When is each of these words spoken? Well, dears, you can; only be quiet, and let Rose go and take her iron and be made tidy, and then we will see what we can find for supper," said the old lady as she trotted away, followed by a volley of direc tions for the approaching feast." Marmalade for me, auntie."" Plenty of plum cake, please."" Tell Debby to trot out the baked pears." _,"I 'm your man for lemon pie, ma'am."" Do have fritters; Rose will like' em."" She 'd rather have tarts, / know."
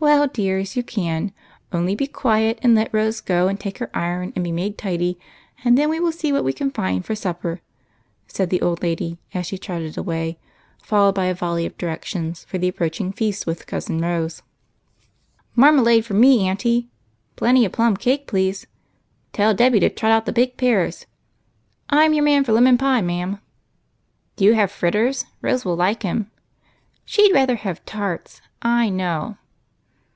Well, 0.10 0.28
dears, 0.28 0.76
you 0.76 0.82
can; 0.82 1.34
only 1.74 1.94
be 1.94 2.06
quiet, 2.06 2.58
and 2.62 2.74
let 2.74 2.88
Rose 2.90 3.20
go 3.20 3.48
and 3.48 3.60
take 3.60 3.76
her 3.76 3.90
iron 3.92 4.32
and 4.34 4.42
be 4.42 4.50
made 4.50 4.78
tidy, 4.78 5.18
and 5.62 5.76
then 5.76 5.90
we 5.90 6.00
will 6.00 6.10
see 6.10 6.32
what 6.32 6.42
we 6.42 6.54
can 6.54 6.70
find 6.70 7.04
for 7.04 7.14
supper," 7.14 7.60
said 8.26 8.48
the 8.48 8.62
old 8.62 8.80
lady 8.82 9.18
as 9.34 9.44
she 9.46 9.58
trotted 9.58 9.98
away, 9.98 10.38
followed 10.82 11.14
by 11.14 11.26
a 11.26 11.34
volley 11.34 11.66
of 11.66 11.76
direc 11.76 12.02
tions 12.06 12.44
for 12.44 12.56
the 12.56 12.66
approaching 12.66 13.12
feast." 13.12 13.46
Marmalade 15.54 16.06
for 16.06 16.14
me, 16.14 16.48
auntie."" 16.48 16.88
Plenty 17.36 17.66
of 17.66 17.72
plum 17.72 17.94
cake, 17.94 18.26
please."" 18.26 18.66
Tell 19.34 19.52
Debby 19.52 19.80
to 19.80 19.90
trot 19.90 20.12
out 20.12 20.24
the 20.26 20.32
baked 20.32 20.56
pears." 20.56 21.00
_,"I 21.90 22.06
'm 22.06 22.14
your 22.14 22.24
man 22.24 22.42
for 22.42 22.52
lemon 22.54 22.78
pie, 22.78 23.02
ma'am."" 23.02 23.38
Do 24.36 24.50
have 24.54 24.72
fritters; 24.72 25.26
Rose 25.42 25.66
will 25.66 25.76
like' 25.76 26.02
em."" 26.06 26.30
She 27.04 27.28
'd 27.28 27.34
rather 27.34 27.56
have 27.56 27.84
tarts, 27.84 28.40
/ 28.64 28.64
know." 28.64 29.36